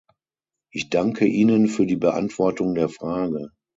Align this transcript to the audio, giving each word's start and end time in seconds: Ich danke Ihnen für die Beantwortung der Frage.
Ich 0.71 0.89
danke 0.89 1.25
Ihnen 1.27 1.67
für 1.67 1.85
die 1.85 1.95
Beantwortung 1.95 2.73
der 2.73 2.89
Frage. 2.89 3.51